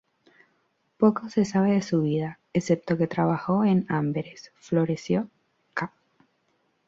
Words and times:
Poco 0.97 1.29
se 1.29 1.45
sabe 1.45 1.73
de 1.73 1.83
su 1.83 2.01
vida, 2.01 2.39
excepto 2.53 2.97
que 2.97 3.05
trabajó 3.05 3.63
en 3.65 3.85
Amberes, 3.87 4.51
"floreció" 4.55 5.29
ca. 5.75 5.93